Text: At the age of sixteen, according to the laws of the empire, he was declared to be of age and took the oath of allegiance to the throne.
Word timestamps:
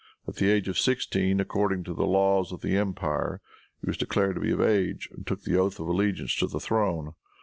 At 0.27 0.37
the 0.37 0.49
age 0.49 0.67
of 0.67 0.79
sixteen, 0.79 1.39
according 1.39 1.83
to 1.83 1.93
the 1.93 2.07
laws 2.07 2.51
of 2.51 2.61
the 2.61 2.75
empire, 2.75 3.39
he 3.81 3.85
was 3.85 3.97
declared 3.97 4.33
to 4.33 4.41
be 4.41 4.49
of 4.49 4.59
age 4.59 5.07
and 5.11 5.27
took 5.27 5.43
the 5.43 5.57
oath 5.57 5.79
of 5.79 5.87
allegiance 5.87 6.35
to 6.37 6.47
the 6.47 6.59
throne. 6.59 7.13